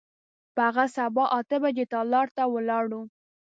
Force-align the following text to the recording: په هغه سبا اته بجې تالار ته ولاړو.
په 0.55 0.61
هغه 0.69 0.85
سبا 0.95 1.23
اته 1.39 1.55
بجې 1.63 1.85
تالار 1.93 2.27
ته 2.37 2.43
ولاړو. 2.53 3.01